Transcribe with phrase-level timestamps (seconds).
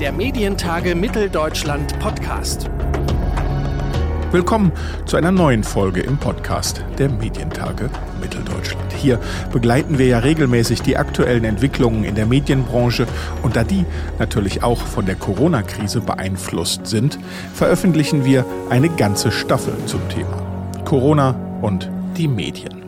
[0.00, 2.68] Der Medientage Mitteldeutschland Podcast.
[4.32, 4.72] Willkommen
[5.06, 7.88] zu einer neuen Folge im Podcast der Medientage
[8.20, 8.92] Mitteldeutschland.
[8.92, 9.20] Hier
[9.52, 13.06] begleiten wir ja regelmäßig die aktuellen Entwicklungen in der Medienbranche
[13.42, 13.84] und da die
[14.18, 17.16] natürlich auch von der Corona-Krise beeinflusst sind,
[17.54, 20.42] veröffentlichen wir eine ganze Staffel zum Thema
[20.84, 22.83] Corona und die Medien.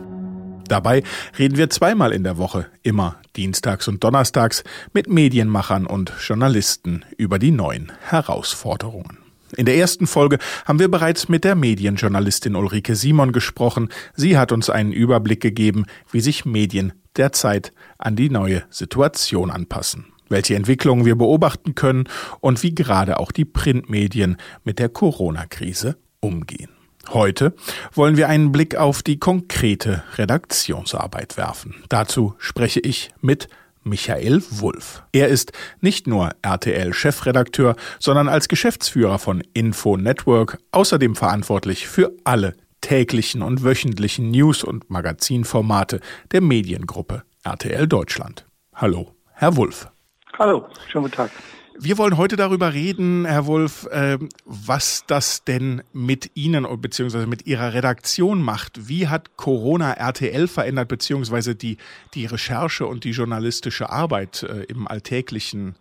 [0.67, 1.03] Dabei
[1.37, 4.63] reden wir zweimal in der Woche, immer dienstags und donnerstags,
[4.93, 9.19] mit Medienmachern und Journalisten über die neuen Herausforderungen.
[9.55, 13.89] In der ersten Folge haben wir bereits mit der Medienjournalistin Ulrike Simon gesprochen.
[14.13, 20.07] Sie hat uns einen Überblick gegeben, wie sich Medien derzeit an die neue Situation anpassen,
[20.27, 22.09] welche Entwicklungen wir beobachten können
[22.41, 26.76] und wie gerade auch die Printmedien mit der Corona-Krise umgehen.
[27.09, 27.53] Heute
[27.93, 31.75] wollen wir einen Blick auf die konkrete Redaktionsarbeit werfen.
[31.89, 33.47] Dazu spreche ich mit
[33.83, 35.03] Michael Wulff.
[35.13, 42.55] Er ist nicht nur RTL-Chefredakteur, sondern als Geschäftsführer von Info Network außerdem verantwortlich für alle
[42.81, 46.01] täglichen und wöchentlichen News- und Magazinformate
[46.31, 48.45] der Mediengruppe RTL Deutschland.
[48.75, 49.89] Hallo, Herr Wulff.
[50.37, 51.31] Hallo, schönen guten Tag.
[51.79, 57.27] Wir wollen heute darüber reden, Herr Wulff, äh, was das denn mit Ihnen bzw.
[57.27, 58.87] mit Ihrer Redaktion macht.
[58.87, 61.77] Wie hat Corona RTL verändert, beziehungsweise die,
[62.15, 65.75] die Recherche und die journalistische Arbeit äh, im alltäglichen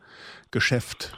[0.50, 1.16] Geschäft?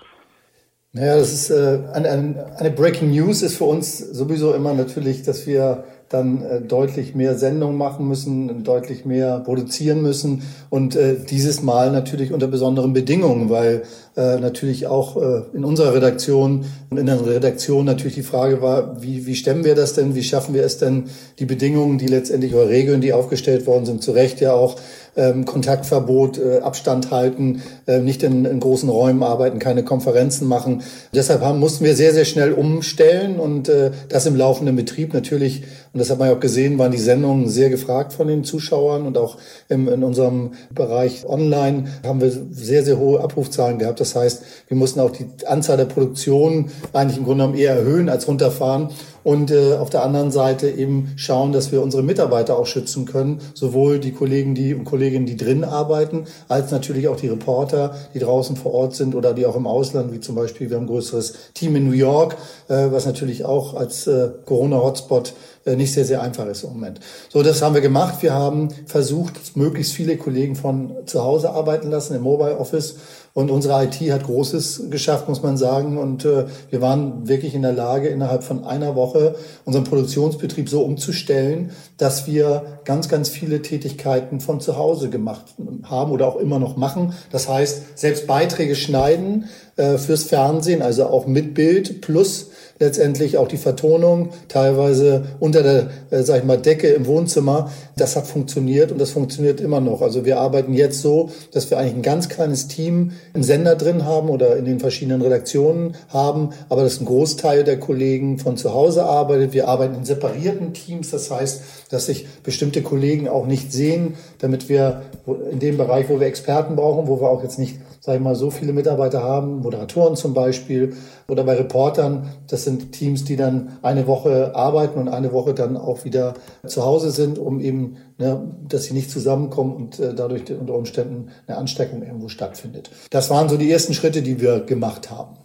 [0.93, 5.47] Naja, das ist äh, eine, eine Breaking News ist für uns sowieso immer natürlich, dass
[5.47, 11.63] wir dann äh, deutlich mehr Sendungen machen müssen, deutlich mehr produzieren müssen und äh, dieses
[11.63, 13.83] Mal natürlich unter besonderen Bedingungen, weil
[14.17, 19.03] äh, natürlich auch äh, in unserer Redaktion und in der Redaktion natürlich die Frage war,
[19.03, 21.05] wie, wie stemmen wir das denn, wie schaffen wir es denn,
[21.39, 24.77] die Bedingungen, die letztendlich oder Regeln, die aufgestellt worden sind, zu Recht ja auch
[25.19, 30.83] ähm, Kontaktverbot, äh, Abstand halten, äh, nicht in, in großen Räumen arbeiten, keine Konferenzen machen.
[31.15, 35.65] Deshalb haben, mussten wir sehr, sehr schnell umstellen und äh, das im laufenden Betrieb natürlich.
[35.93, 39.07] Und das hat man ja auch gesehen, waren die Sendungen sehr gefragt von den Zuschauern
[39.07, 39.37] und auch
[39.69, 44.01] im, in unserem Bereich online haben wir sehr, sehr hohe Abrufzahlen gehabt.
[44.01, 48.09] Das heißt, wir mussten auch die Anzahl der Produktionen eigentlich im Grunde genommen eher erhöhen
[48.09, 48.91] als runterfahren
[49.25, 53.41] und äh, auf der anderen Seite eben schauen, dass wir unsere Mitarbeiter auch schützen können,
[53.53, 58.21] sowohl die Kollegen die und Kolleginnen, die drin arbeiten, als natürlich auch die Reporter, die
[58.21, 60.89] draußen vor Ort sind oder die auch im Ausland, wie zum Beispiel wir haben ein
[60.89, 62.37] größeres Team in New York,
[62.69, 65.35] äh, was natürlich auch als äh, Corona-Hotspot
[65.77, 67.01] nicht sehr, sehr einfach ist im Moment.
[67.29, 68.23] So, das haben wir gemacht.
[68.23, 72.97] Wir haben versucht, möglichst viele Kollegen von zu Hause arbeiten lassen im Mobile Office.
[73.35, 75.97] Und unsere IT hat Großes geschafft, muss man sagen.
[75.97, 80.83] Und äh, wir waren wirklich in der Lage, innerhalb von einer Woche unseren Produktionsbetrieb so
[80.83, 85.45] umzustellen, dass wir ganz, ganz viele Tätigkeiten von zu Hause gemacht
[85.83, 87.13] haben oder auch immer noch machen.
[87.31, 93.49] Das heißt, selbst Beiträge schneiden äh, fürs Fernsehen, also auch mit Bild plus letztendlich auch
[93.49, 97.71] die Vertonung, teilweise unter der, äh, sag ich mal, Decke im Wohnzimmer.
[97.97, 100.01] Das hat funktioniert und das funktioniert immer noch.
[100.01, 104.05] Also wir arbeiten jetzt so, dass wir eigentlich ein ganz kleines Team im Sender drin
[104.05, 108.73] haben oder in den verschiedenen Redaktionen haben, aber dass ein Großteil der Kollegen von zu
[108.73, 109.53] Hause arbeitet.
[109.53, 114.69] Wir arbeiten in separierten Teams, das heißt, dass sich bestimmte Kollegen auch nicht sehen, damit
[114.69, 115.03] wir
[115.51, 117.79] in dem Bereich, wo wir Experten brauchen, wo wir auch jetzt nicht
[118.09, 120.95] sage ich mal, so viele Mitarbeiter haben, Moderatoren zum Beispiel
[121.29, 125.77] oder bei Reportern, das sind Teams, die dann eine Woche arbeiten und eine Woche dann
[125.77, 126.33] auch wieder
[126.67, 131.29] zu Hause sind, um eben, ne, dass sie nicht zusammenkommen und äh, dadurch unter Umständen
[131.47, 132.91] eine Ansteckung irgendwo stattfindet.
[133.11, 135.37] Das waren so die ersten Schritte, die wir gemacht haben.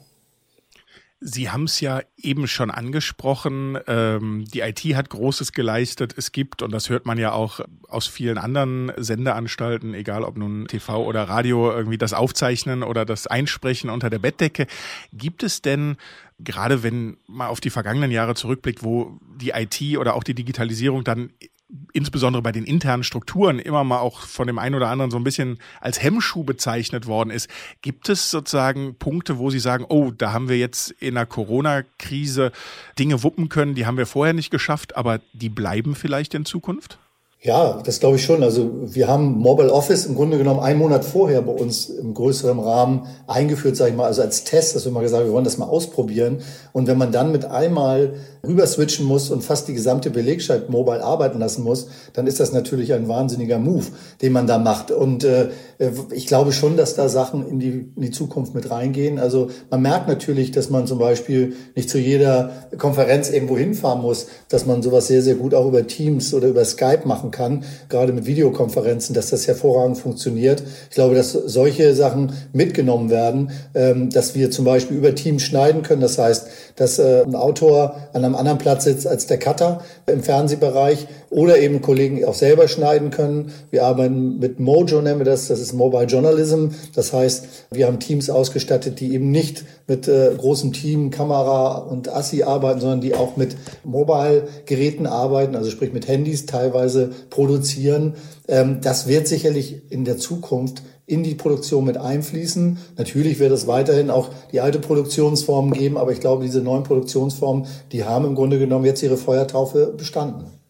[1.25, 3.78] Sie haben es ja eben schon angesprochen.
[3.88, 6.13] Ähm, die IT hat Großes geleistet.
[6.17, 10.67] Es gibt, und das hört man ja auch aus vielen anderen Sendeanstalten, egal ob nun
[10.67, 14.67] TV oder Radio, irgendwie das Aufzeichnen oder das Einsprechen unter der Bettdecke.
[15.13, 15.95] Gibt es denn,
[16.39, 21.05] gerade wenn man auf die vergangenen Jahre zurückblickt, wo die IT oder auch die Digitalisierung
[21.05, 21.31] dann
[21.91, 25.23] insbesondere bei den internen Strukturen immer mal auch von dem einen oder anderen so ein
[25.23, 27.50] bisschen als Hemmschuh bezeichnet worden ist.
[27.81, 32.52] Gibt es sozusagen Punkte, wo Sie sagen, oh, da haben wir jetzt in der Corona-Krise
[32.99, 36.99] Dinge wuppen können, die haben wir vorher nicht geschafft, aber die bleiben vielleicht in Zukunft?
[37.45, 38.41] Ja, das glaube ich schon.
[38.41, 42.57] Also wir haben Mobile Office im Grunde genommen einen Monat vorher bei uns im größeren
[42.57, 45.57] Rahmen eingeführt, sage ich mal, also als Test, dass wir mal gesagt, wir wollen das
[45.57, 46.37] mal ausprobieren.
[46.72, 48.13] Und wenn man dann mit einmal
[48.47, 52.53] rüber switchen muss und fast die gesamte Belegschaft mobile arbeiten lassen muss, dann ist das
[52.53, 53.87] natürlich ein wahnsinniger Move,
[54.22, 54.91] den man da macht.
[54.91, 55.49] Und äh,
[56.11, 59.19] ich glaube schon, dass da Sachen in die, in die Zukunft mit reingehen.
[59.19, 64.28] Also man merkt natürlich, dass man zum Beispiel nicht zu jeder Konferenz irgendwo hinfahren muss,
[64.47, 68.14] dass man sowas sehr, sehr gut auch über Teams oder über Skype machen kann, gerade
[68.14, 70.64] mit Videokonferenzen, dass das hervorragend funktioniert.
[70.90, 75.82] Ich glaube, dass solche Sachen mitgenommen werden, ähm, dass wir zum Beispiel über Teams schneiden
[75.82, 76.00] können.
[76.00, 76.47] Das heißt,
[76.78, 81.58] dass äh, ein Autor an einem anderen Platz sitzt als der Cutter im Fernsehbereich oder
[81.58, 83.52] eben Kollegen auch selber schneiden können.
[83.72, 86.68] Wir arbeiten mit Mojo, nennen wir das, das ist Mobile Journalism.
[86.94, 92.08] Das heißt, wir haben Teams ausgestattet, die eben nicht mit äh, großem Team, Kamera und
[92.08, 98.14] Assi arbeiten, sondern die auch mit Mobile-Geräten arbeiten, also sprich mit Handys teilweise produzieren.
[98.47, 102.78] Ähm, das wird sicherlich in der Zukunft in die Produktion mit einfließen.
[102.97, 107.66] Natürlich wird es weiterhin auch die alte Produktionsform geben, aber ich glaube, diese neuen Produktionsformen,
[107.91, 110.62] die haben im Grunde genommen jetzt ihre Feuertaufe bestanden.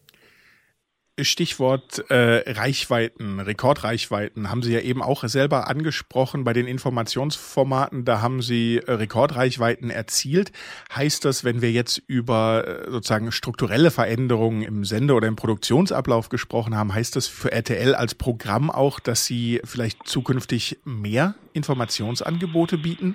[1.20, 8.04] Stichwort äh, Reichweiten, Rekordreichweiten haben Sie ja eben auch selber angesprochen bei den Informationsformaten.
[8.04, 10.50] Da haben Sie äh, Rekordreichweiten erzielt.
[10.94, 16.30] Heißt das, wenn wir jetzt über äh, sozusagen strukturelle Veränderungen im Sende- oder im Produktionsablauf
[16.30, 22.76] gesprochen haben, heißt das für RTL als Programm auch, dass Sie vielleicht zukünftig mehr Informationsangebote
[22.76, 23.14] bieten?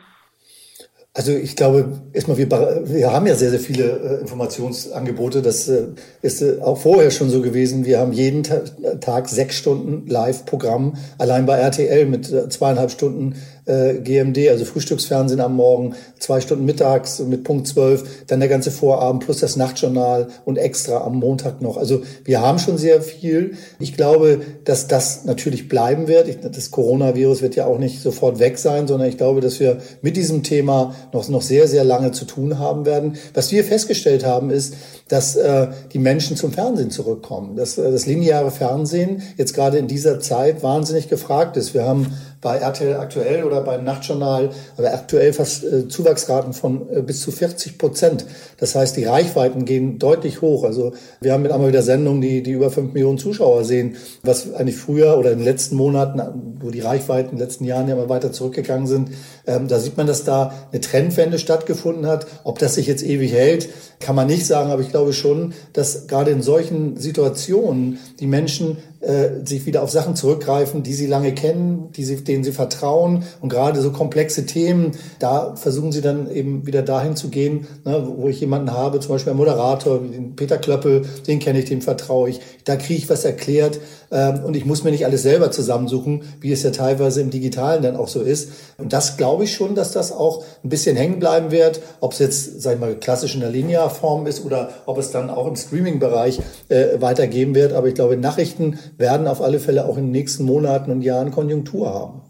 [1.13, 2.49] Also ich glaube, erstmal, wir,
[2.85, 5.41] wir haben ja sehr, sehr viele äh, Informationsangebote.
[5.41, 5.87] Das äh,
[6.21, 7.83] ist äh, auch vorher schon so gewesen.
[7.83, 8.59] Wir haben jeden Ta
[9.01, 13.35] Tag sechs Stunden Live-Programm, allein bei RTL mit äh, zweieinhalb Stunden
[13.69, 18.71] äh, GMD, also Frühstücksfernsehen am Morgen, zwei Stunden mittags mit Punkt 12, dann der ganze
[18.71, 21.77] Vorabend plus das Nachtjournal und extra am Montag noch.
[21.77, 23.53] Also wir haben schon sehr viel.
[23.79, 26.39] Ich glaube, dass das natürlich bleiben wird.
[26.43, 30.17] Das Coronavirus wird ja auch nicht sofort weg sein, sondern ich glaube, dass wir mit
[30.17, 33.17] diesem Thema noch, noch sehr, sehr lange zu tun haben werden.
[33.33, 34.73] Was wir festgestellt haben, ist,
[35.09, 37.55] dass äh, die Menschen zum Fernsehen zurückkommen.
[37.55, 41.73] Dass äh, das lineare Fernsehen jetzt gerade in dieser Zeit wahnsinnig gefragt ist.
[41.73, 47.01] Wir haben bei RTL aktuell oder beim Nachtjournal, aber aktuell fast äh, Zuwachsraten von äh,
[47.01, 48.25] bis zu 40 Prozent.
[48.57, 50.63] Das heißt, die Reichweiten gehen deutlich hoch.
[50.63, 54.53] Also wir haben mit einmal wieder Sendungen, die, die über fünf Millionen Zuschauer sehen, was
[54.53, 56.21] eigentlich früher oder in den letzten Monaten,
[56.61, 59.09] wo die Reichweiten in den letzten Jahren ja immer weiter zurückgegangen sind,
[59.45, 62.27] ähm, da sieht man, dass da eine Trendwende stattgefunden hat.
[62.45, 63.67] Ob das sich jetzt ewig hält,
[63.99, 68.77] kann man nicht sagen, aber ich glaube schon, dass gerade in solchen Situationen die Menschen
[69.01, 73.23] äh, sich wieder auf Sachen zurückgreifen, die sie lange kennen, die sie, denen sie vertrauen.
[73.41, 78.07] Und gerade so komplexe Themen, da versuchen sie dann eben wieder dahin zu gehen, ne,
[78.17, 81.81] wo ich jemanden habe, zum Beispiel einen Moderator, den Peter Klöppel, den kenne ich, dem
[81.81, 82.41] vertraue ich.
[82.65, 83.79] Da kriege ich was erklärt
[84.11, 87.81] ähm, und ich muss mir nicht alles selber zusammensuchen, wie es ja teilweise im Digitalen
[87.83, 88.49] dann auch so ist.
[88.77, 92.19] Und das glaube ich schon, dass das auch ein bisschen hängen bleiben wird, ob es
[92.19, 95.55] jetzt, sag ich mal, klassisch in der Linearform ist oder ob es dann auch im
[95.55, 97.73] Streaming-Bereich äh, weitergeben wird.
[97.73, 101.31] Aber ich glaube, Nachrichten werden auf alle Fälle auch in den nächsten Monaten und Jahren
[101.31, 102.21] Konjunktur haben.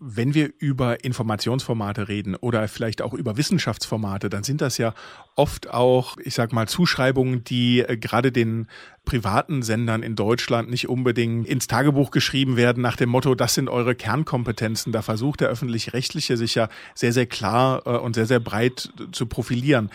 [0.00, 4.94] Wenn wir über Informationsformate reden oder vielleicht auch über Wissenschaftsformate, dann sind das ja
[5.34, 8.68] oft auch, ich sag mal, Zuschreibungen, die äh, gerade den
[9.04, 13.68] privaten Sendern in Deutschland nicht unbedingt ins Tagebuch geschrieben werden nach dem Motto, das sind
[13.68, 14.92] eure Kernkompetenzen.
[14.92, 19.26] Da versucht der öffentlich-rechtliche sich ja sehr, sehr klar äh, und sehr, sehr breit zu
[19.26, 19.90] profilieren.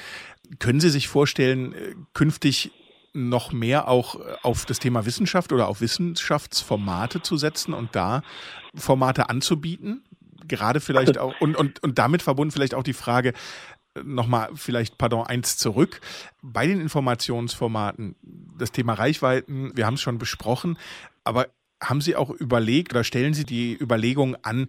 [0.60, 2.72] Können Sie sich vorstellen, äh, künftig
[3.14, 8.24] noch mehr auch äh, auf das Thema Wissenschaft oder auf Wissenschaftsformate zu setzen und da
[8.76, 10.04] Formate anzubieten?
[10.48, 13.34] Gerade vielleicht auch, und, und, und damit verbunden vielleicht auch die Frage,
[13.96, 16.02] äh, nochmal vielleicht, pardon, eins zurück.
[16.42, 18.16] Bei den Informationsformaten,
[18.58, 20.78] das Thema Reichweiten, wir haben es schon besprochen,
[21.24, 21.48] aber
[21.82, 24.68] haben Sie auch überlegt oder stellen Sie die Überlegung an,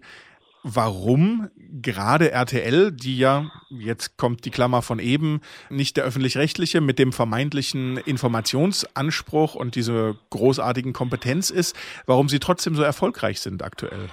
[0.67, 1.47] warum
[1.81, 7.13] gerade RTL, die ja, jetzt kommt die Klammer von eben, nicht der öffentlich-rechtliche mit dem
[7.13, 11.75] vermeintlichen Informationsanspruch und diese großartigen Kompetenz ist,
[12.07, 14.09] warum sie trotzdem so erfolgreich sind aktuell.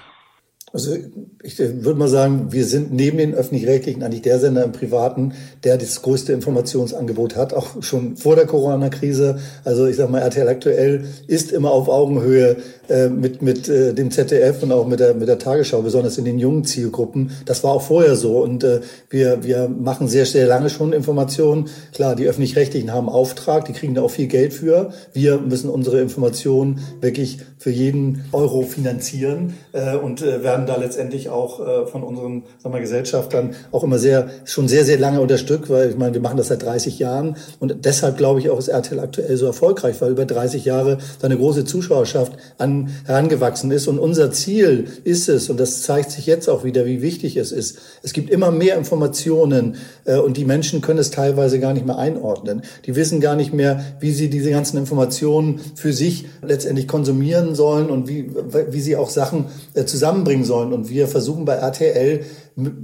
[0.73, 0.95] Also
[1.43, 5.77] ich würde mal sagen, wir sind neben den öffentlich-rechtlichen eigentlich der Sender im Privaten, der
[5.77, 9.37] das größte Informationsangebot hat, auch schon vor der Corona-Krise.
[9.63, 12.55] Also ich sage mal, RTL aktuell ist immer auf Augenhöhe
[12.89, 16.25] äh, mit, mit äh, dem ZDF und auch mit der, mit der Tagesschau, besonders in
[16.25, 17.29] den jungen Zielgruppen.
[17.45, 21.69] Das war auch vorher so und äh, wir, wir machen sehr, sehr lange schon Informationen.
[21.93, 24.91] Klar, die öffentlich-rechtlichen haben Auftrag, die kriegen da auch viel Geld für.
[25.13, 30.81] Wir müssen unsere Informationen wirklich für jeden Euro finanzieren äh, und äh, werden werden da
[30.81, 35.21] letztendlich auch äh, von unseren sagen wir, Gesellschaftern auch immer sehr, schon sehr, sehr lange
[35.21, 37.35] unterstützt, weil ich meine, wir machen das seit 30 Jahren.
[37.59, 41.27] Und deshalb glaube ich auch ist RTL aktuell so erfolgreich, weil über 30 Jahre da
[41.27, 43.87] eine große Zuschauerschaft an, herangewachsen ist.
[43.87, 47.51] Und unser Ziel ist es, und das zeigt sich jetzt auch wieder, wie wichtig es
[47.51, 51.85] ist, es gibt immer mehr Informationen äh, und die Menschen können es teilweise gar nicht
[51.85, 52.63] mehr einordnen.
[52.85, 57.89] Die wissen gar nicht mehr, wie sie diese ganzen Informationen für sich letztendlich konsumieren sollen
[57.89, 58.31] und wie,
[58.69, 60.73] wie sie auch Sachen äh, zusammenbringen sollen sollen.
[60.73, 62.25] Und wir versuchen bei RTL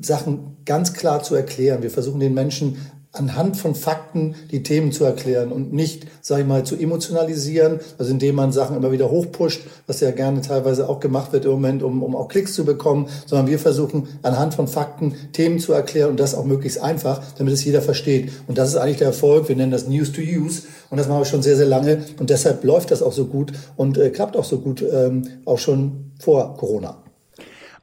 [0.01, 1.83] Sachen ganz klar zu erklären.
[1.83, 2.77] Wir versuchen den Menschen
[3.11, 8.11] anhand von Fakten die Themen zu erklären und nicht, sag ich mal, zu emotionalisieren, also
[8.11, 11.81] indem man Sachen immer wieder hochpusht, was ja gerne teilweise auch gemacht wird im Moment,
[11.81, 16.11] um, um auch Klicks zu bekommen, sondern wir versuchen anhand von Fakten Themen zu erklären
[16.11, 18.31] und das auch möglichst einfach, damit es jeder versteht.
[18.47, 19.49] Und das ist eigentlich der Erfolg.
[19.49, 22.29] Wir nennen das News to Use und das machen wir schon sehr, sehr lange und
[22.29, 26.11] deshalb läuft das auch so gut und äh, klappt auch so gut, ähm, auch schon
[26.19, 27.08] vor Corona.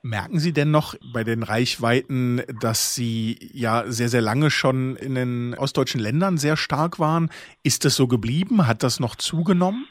[0.07, 5.17] Merken Sie denn noch bei den Reichweiten, dass Sie ja sehr, sehr lange schon in
[5.17, 7.29] den ostdeutschen Ländern sehr stark waren?
[7.65, 8.69] Ist das so geblieben?
[8.69, 9.89] Hat das noch zugenommen?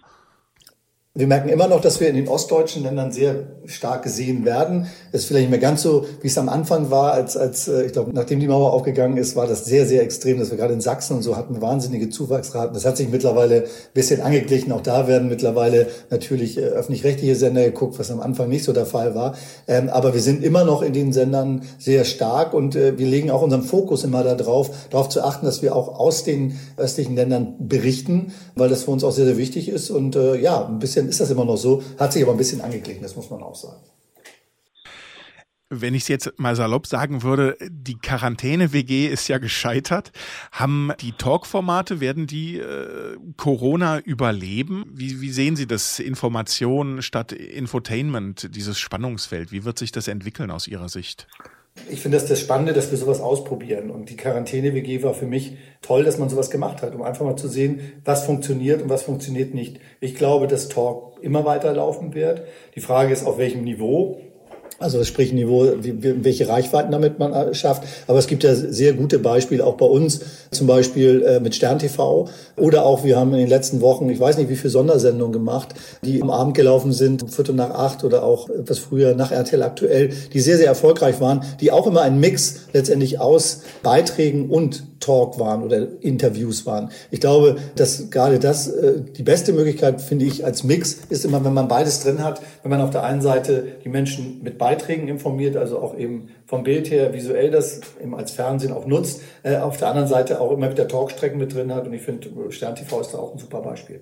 [1.17, 3.35] Wir merken immer noch, dass wir in den ostdeutschen Ländern sehr
[3.67, 4.87] stark gesehen werden.
[5.13, 7.85] Es ist vielleicht nicht mehr ganz so, wie es am Anfang war, als, als äh,
[7.85, 10.73] ich glaube, nachdem die Mauer aufgegangen ist, war das sehr, sehr extrem, dass wir gerade
[10.73, 12.73] in Sachsen und so hatten wahnsinnige Zuwachsraten.
[12.73, 14.73] Das hat sich mittlerweile ein bisschen angeglichen.
[14.73, 18.85] Auch da werden mittlerweile natürlich äh, öffentlich-rechtliche Sender geguckt, was am Anfang nicht so der
[18.85, 19.35] Fall war.
[19.69, 23.31] Ähm, aber wir sind immer noch in den Sendern sehr stark und äh, wir legen
[23.31, 27.55] auch unseren Fokus immer darauf, darauf zu achten, dass wir auch aus den östlichen Ländern
[27.57, 31.19] berichten, weil das für uns auch sehr, sehr wichtig ist und ja, ein bisschen ist
[31.19, 33.81] das immer noch so, hat sich aber ein bisschen angeglichen, das muss man auch sagen.
[35.69, 40.11] Wenn ich es jetzt mal salopp sagen würde, die Quarantäne-WG ist ja gescheitert.
[40.51, 44.85] Haben die Talk-Formate, werden die äh, Corona überleben?
[44.93, 49.51] Wie, wie sehen Sie das Information statt Infotainment, dieses Spannungsfeld?
[49.51, 51.27] Wie wird sich das entwickeln aus Ihrer Sicht?
[51.89, 53.91] Ich finde das das Spannende, dass wir sowas ausprobieren.
[53.91, 57.35] Und die Quarantäne-WG war für mich toll, dass man sowas gemacht hat, um einfach mal
[57.35, 59.79] zu sehen, was funktioniert und was funktioniert nicht.
[59.99, 62.43] Ich glaube, dass Talk immer weiterlaufen wird.
[62.75, 64.19] Die Frage ist, auf welchem Niveau.
[64.77, 67.83] Also sprich Niveau, welche Reichweiten damit man äh, schafft.
[68.07, 70.19] Aber es gibt ja sehr gute Beispiele auch bei uns,
[70.51, 74.19] zum Beispiel äh, mit Stern TV oder auch wir haben in den letzten Wochen, ich
[74.19, 75.69] weiß nicht wie viele Sondersendungen gemacht,
[76.03, 79.63] die am Abend gelaufen sind, um Viertel nach acht oder auch etwas früher nach RTL
[79.63, 84.83] aktuell, die sehr, sehr erfolgreich waren, die auch immer ein Mix letztendlich aus Beiträgen und
[85.05, 86.89] Talk waren oder Interviews waren.
[87.11, 91.45] Ich glaube, dass gerade das äh, die beste Möglichkeit, finde ich, als Mix ist immer,
[91.45, 95.07] wenn man beides drin hat, wenn man auf der einen Seite die Menschen mit Beiträgen
[95.07, 99.57] informiert, also auch eben vom Bild her visuell das eben als Fernsehen auch nutzt, äh,
[99.57, 102.75] auf der anderen Seite auch immer wieder Talkstrecken mit drin hat und ich finde, Stern
[102.75, 104.01] TV ist da auch ein super Beispiel.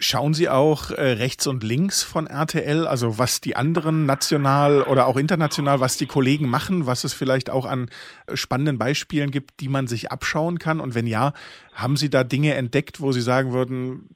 [0.00, 5.06] Schauen Sie auch äh, rechts und links von RTL, also was die anderen national oder
[5.06, 7.88] auch international, was die Kollegen machen, was es vielleicht auch an
[8.26, 10.80] äh, spannenden Beispielen gibt, die man sich abschauen kann?
[10.80, 11.32] Und wenn ja,
[11.72, 14.08] haben Sie da Dinge entdeckt, wo Sie sagen würden,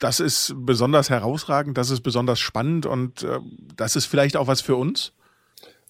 [0.00, 3.38] das ist besonders herausragend, das ist besonders spannend und äh,
[3.76, 5.12] das ist vielleicht auch was für uns?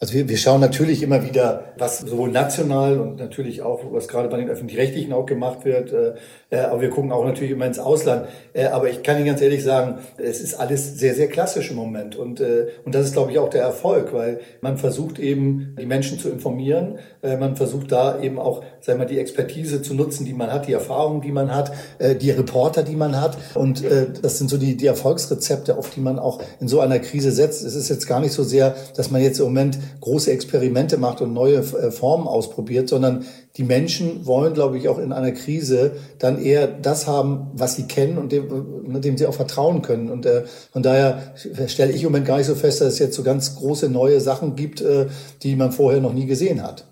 [0.00, 4.28] Also wir, wir schauen natürlich immer wieder, was sowohl national und natürlich auch, was gerade
[4.28, 6.14] bei den Öffentlich-Rechtlichen auch gemacht wird, äh,
[6.50, 8.26] äh, aber wir gucken auch natürlich immer ins Ausland.
[8.52, 11.76] Äh, aber ich kann Ihnen ganz ehrlich sagen, es ist alles sehr, sehr klassisch im
[11.76, 12.16] Moment.
[12.16, 15.86] Und, äh, und das ist, glaube ich, auch der Erfolg, weil man versucht eben, die
[15.86, 16.98] Menschen zu informieren.
[17.22, 20.52] Äh, man versucht da eben auch, sagen wir mal, die Expertise zu nutzen, die man
[20.52, 23.38] hat, die Erfahrungen, die man hat, äh, die Reporter, die man hat.
[23.54, 26.98] Und äh, das sind so die, die Erfolgsrezepte, auf die man auch in so einer
[26.98, 27.64] Krise setzt.
[27.64, 31.20] Es ist jetzt gar nicht so sehr, dass man jetzt im Moment große Experimente macht
[31.20, 33.24] und neue äh, Formen ausprobiert, sondern
[33.56, 37.84] die Menschen wollen, glaube ich, auch in einer Krise dann eher das haben, was sie
[37.84, 40.10] kennen und dem, dem sie auch vertrauen können.
[40.10, 41.34] Und äh, von daher
[41.66, 44.20] stelle ich im Moment gar nicht so fest, dass es jetzt so ganz große neue
[44.20, 45.06] Sachen gibt, äh,
[45.42, 46.86] die man vorher noch nie gesehen hat.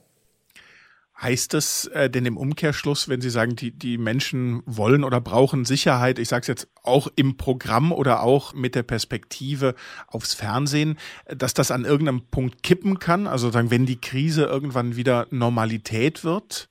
[1.22, 5.64] Heißt das äh, denn im Umkehrschluss, wenn Sie sagen, die, die Menschen wollen oder brauchen
[5.64, 9.76] Sicherheit, ich sage es jetzt auch im Programm oder auch mit der Perspektive
[10.08, 10.98] aufs Fernsehen,
[11.28, 13.28] dass das an irgendeinem Punkt kippen kann?
[13.28, 16.68] Also sagen, wenn die Krise irgendwann wieder Normalität wird?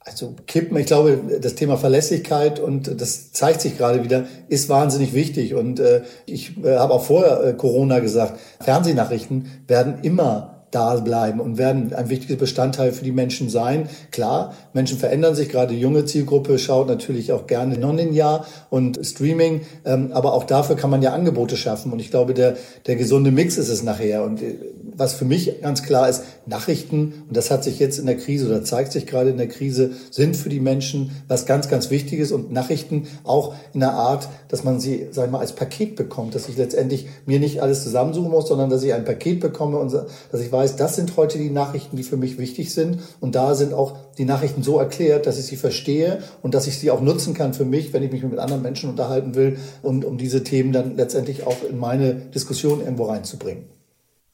[0.00, 5.12] Also kippen, ich glaube, das Thema Verlässlichkeit und das zeigt sich gerade wieder, ist wahnsinnig
[5.12, 5.54] wichtig.
[5.54, 11.40] Und äh, ich äh, habe auch vorher äh, Corona gesagt, Fernsehnachrichten werden immer da bleiben
[11.40, 13.88] und werden ein wichtiges Bestandteil für die Menschen sein.
[14.10, 19.62] Klar, Menschen verändern sich, gerade die junge Zielgruppe schaut natürlich auch gerne non-linear und Streaming,
[19.86, 22.56] ähm, aber auch dafür kann man ja Angebote schaffen und ich glaube, der,
[22.86, 24.56] der gesunde Mix ist es nachher und äh,
[24.96, 28.46] was für mich ganz klar ist, Nachrichten, und das hat sich jetzt in der Krise
[28.46, 32.32] oder zeigt sich gerade in der Krise, sind für die Menschen was ganz, ganz Wichtiges.
[32.32, 36.34] Und Nachrichten auch in der Art, dass man sie, sag ich mal, als Paket bekommt,
[36.34, 39.92] dass ich letztendlich mir nicht alles zusammensuchen muss, sondern dass ich ein Paket bekomme und
[39.92, 42.98] dass ich weiß, das sind heute die Nachrichten, die für mich wichtig sind.
[43.20, 46.78] Und da sind auch die Nachrichten so erklärt, dass ich sie verstehe und dass ich
[46.78, 50.04] sie auch nutzen kann für mich, wenn ich mich mit anderen Menschen unterhalten will und
[50.04, 53.75] um diese Themen dann letztendlich auch in meine Diskussion irgendwo reinzubringen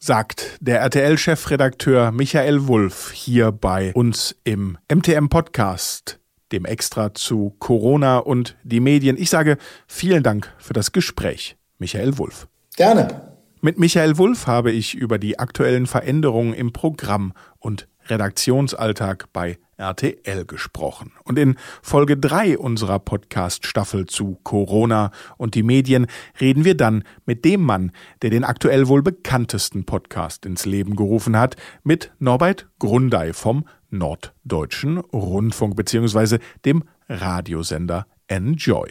[0.03, 6.19] sagt der RTL-Chefredakteur Michael Wulff hier bei uns im MTM-Podcast,
[6.51, 9.17] dem Extra zu Corona und die Medien.
[9.17, 12.49] Ich sage vielen Dank für das Gespräch, Michael Wulff.
[12.75, 13.29] Gerne.
[13.61, 20.45] Mit Michael Wulff habe ich über die aktuellen Veränderungen im Programm und Redaktionsalltag bei RTL
[20.45, 21.13] gesprochen.
[21.25, 26.07] Und in Folge 3 unserer Podcast-Staffel zu Corona und die Medien
[26.41, 27.93] reden wir dann mit dem Mann,
[28.23, 34.99] der den aktuell wohl bekanntesten Podcast ins Leben gerufen hat, mit Norbert Grundei vom Norddeutschen
[34.99, 36.39] Rundfunk bzw.
[36.65, 38.89] dem Radiosender Enjoy.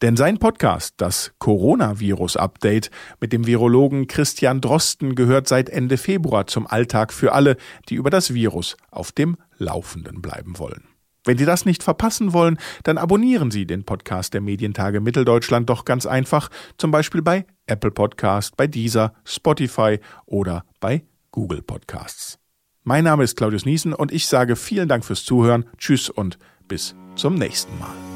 [0.00, 6.68] Denn sein Podcast, das Coronavirus-Update mit dem Virologen Christian Drosten, gehört seit Ende Februar zum
[6.68, 7.56] Alltag für alle,
[7.88, 10.84] die über das Virus auf dem Laufenden bleiben wollen.
[11.24, 15.84] Wenn Sie das nicht verpassen wollen, dann abonnieren Sie den Podcast der Medientage Mitteldeutschland doch
[15.84, 21.02] ganz einfach, zum Beispiel bei Apple Podcast, bei Deezer, Spotify oder bei
[21.32, 22.38] Google Podcasts.
[22.84, 26.38] Mein Name ist Claudius Niesen und ich sage vielen Dank fürs Zuhören, Tschüss und
[26.68, 28.15] bis zum nächsten Mal.